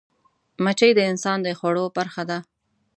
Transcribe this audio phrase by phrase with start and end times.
[0.63, 2.39] مچمچۍ د انسان د خوړو برخه ده